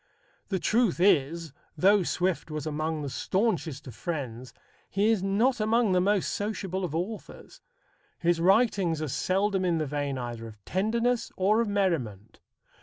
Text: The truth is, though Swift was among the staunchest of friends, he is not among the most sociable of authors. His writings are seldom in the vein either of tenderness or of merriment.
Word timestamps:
The 0.49 0.57
truth 0.57 0.99
is, 0.99 1.53
though 1.77 2.01
Swift 2.01 2.49
was 2.49 2.65
among 2.65 3.03
the 3.03 3.07
staunchest 3.09 3.85
of 3.85 3.93
friends, 3.93 4.51
he 4.89 5.11
is 5.11 5.21
not 5.21 5.59
among 5.59 5.91
the 5.91 6.01
most 6.01 6.33
sociable 6.33 6.83
of 6.83 6.95
authors. 6.95 7.61
His 8.17 8.39
writings 8.41 8.99
are 9.03 9.07
seldom 9.07 9.63
in 9.63 9.77
the 9.77 9.85
vein 9.85 10.17
either 10.17 10.47
of 10.47 10.65
tenderness 10.65 11.31
or 11.37 11.61
of 11.61 11.67
merriment. 11.67 12.39